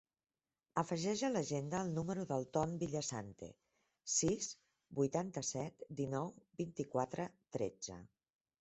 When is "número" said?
1.97-2.23